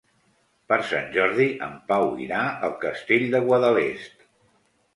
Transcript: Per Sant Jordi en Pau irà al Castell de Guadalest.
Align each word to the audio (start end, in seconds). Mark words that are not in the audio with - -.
Per 0.71 0.79
Sant 0.91 1.11
Jordi 1.17 1.47
en 1.67 1.75
Pau 1.93 2.07
irà 2.29 2.41
al 2.69 2.75
Castell 2.87 3.29
de 3.37 3.45
Guadalest. 3.47 4.29